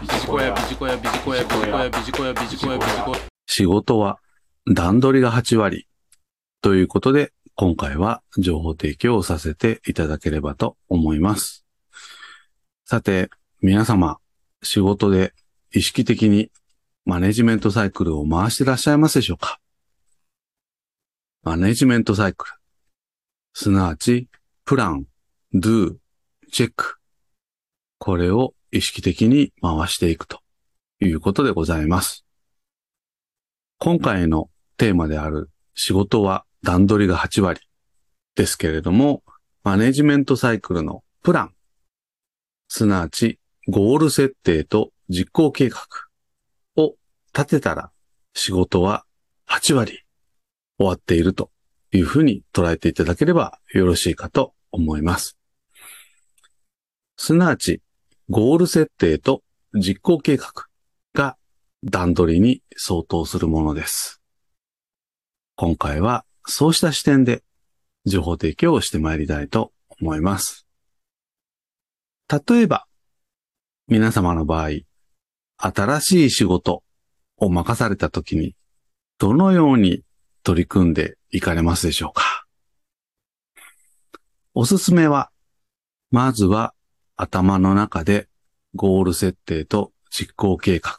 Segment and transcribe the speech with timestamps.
[0.00, 3.18] ビジコヤ、ビジコヤ、ビジコヤ、ビジコヤ、ビジコヤ、ビジコヤ、ビジコヤ。
[3.46, 4.18] 仕事は
[4.72, 5.86] 段取りが8割
[6.62, 11.66] ということで、今回は情報提供をさせていただければと思います。
[12.86, 13.28] さて、
[13.60, 14.16] 皆様、
[14.62, 15.34] 仕事で
[15.70, 16.50] 意識的に
[17.04, 19.60] マネジメントサイクルを回していらっしゃいますでしょうか？
[21.42, 22.52] マネジメントサイクル。
[23.52, 24.28] すなわち、
[24.64, 25.04] プラン、
[25.52, 25.96] do、
[26.50, 26.99] チェック。
[28.02, 30.40] これを意識的に回していくと
[31.00, 32.24] いうことでございます。
[33.78, 37.60] 今回のテーマである仕事は段取りが8割
[38.36, 39.22] ですけれども、
[39.64, 41.54] マネジメントサイクルのプラン、
[42.68, 45.80] すなわちゴール設定と実行計画
[46.76, 46.94] を
[47.34, 47.90] 立てたら
[48.32, 49.04] 仕事は
[49.46, 50.04] 8割
[50.78, 51.50] 終わっていると
[51.92, 55.36] いうふうに捉えていただければよろしいかと思います。
[57.18, 57.82] すなわち
[58.32, 59.42] ゴール設定と
[59.74, 60.52] 実行計画
[61.14, 61.36] が
[61.82, 64.22] 段取りに相当するものです。
[65.56, 67.42] 今回はそうした視点で
[68.06, 70.68] 情報提供をしてまいりたいと思います。
[72.30, 72.86] 例えば、
[73.88, 74.68] 皆様の場合、
[75.56, 76.84] 新しい仕事
[77.36, 78.54] を任された時に、
[79.18, 80.04] どのように
[80.44, 82.44] 取り組んでいかれますでしょうか？
[84.54, 85.32] おすすめは、
[86.12, 86.74] まずは
[87.20, 88.28] 頭の中で
[88.74, 90.96] ゴール設定と実行計画、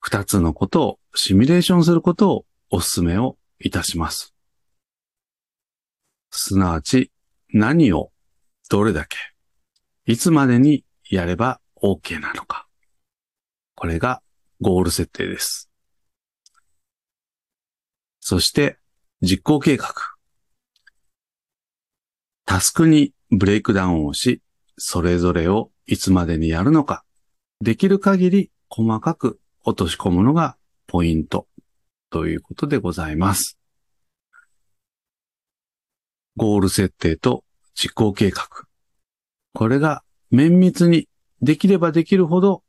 [0.00, 4.34] 二つのことをシミュレーションすることをお勧めをいたします。
[6.32, 7.12] すなわち、
[7.52, 8.10] 何を
[8.68, 9.16] どれだけ、
[10.04, 12.66] いつまでにやれば OK なのか。
[13.76, 14.22] これが
[14.60, 15.70] ゴール設定です。
[18.18, 18.78] そして、
[19.22, 19.94] 実行計画。
[22.46, 24.42] タスクにブレイクダウンをし、
[24.82, 27.04] それぞれをいつまでにやるのか、
[27.60, 31.46] できる限り細かく落とし込むのがポイント
[32.08, 33.58] ということでございます。
[36.34, 38.48] ゴール設定と実行計画。
[39.52, 41.10] これが綿密に
[41.42, 42.62] できればできるほど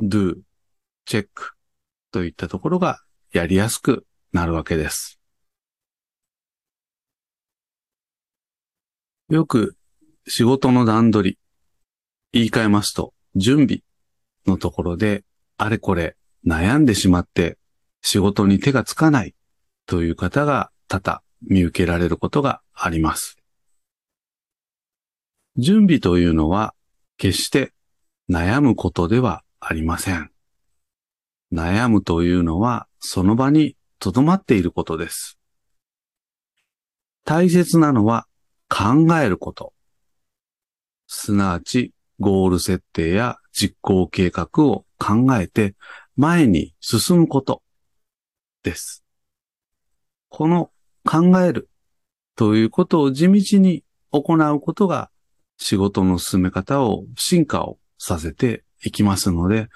[0.00, 0.36] do、
[1.06, 1.54] チェック
[2.12, 3.00] といったところが
[3.32, 5.18] やりやすくなるわけです。
[9.28, 9.76] よく
[10.28, 11.38] 仕事の段取り、
[12.32, 13.80] 言い換えますと準備
[14.46, 15.24] のところで
[15.56, 16.16] あれこれ
[16.46, 17.58] 悩んでしまって
[18.02, 19.34] 仕事に手がつかない
[19.86, 23.36] という方が多々見受けられることがあります。
[25.56, 26.74] 準備というのは
[27.16, 27.72] 決して
[28.30, 30.30] 悩むことではありません。
[31.52, 35.38] 悩むというのはその場に留まっていることです。
[37.24, 38.26] 大切なのは
[38.68, 39.72] 考えること。
[41.06, 45.74] すなわちゴール設定や実行計画を考えて
[46.16, 47.62] 前に進むこと
[48.62, 49.04] です。
[50.28, 50.70] この
[51.04, 51.68] 考える
[52.34, 55.10] ということを地道に行うことが
[55.58, 59.68] 仕事の進め方を進化をさせていきますので、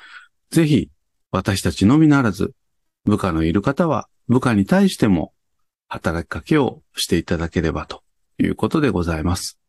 [0.50, 0.90] ぜひ
[1.30, 2.52] 私たちのみならず
[3.04, 5.32] 部下のいる方は部下に対しても
[5.88, 8.02] 働きかけをしていただければと
[8.38, 9.59] いうことでございます。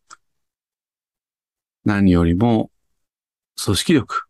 [1.84, 2.70] 何よりも
[3.64, 4.24] 組織力、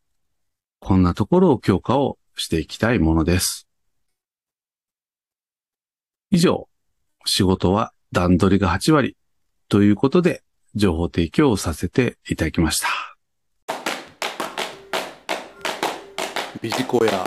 [0.80, 3.68] こんなところを強化をしていきたいものです。
[6.32, 6.70] 以上、
[7.26, 9.18] 仕事は段取りが8割
[9.68, 10.44] ということで
[10.76, 12.88] 情報提供をさせていただきました。
[16.62, 17.26] ビジコヤ、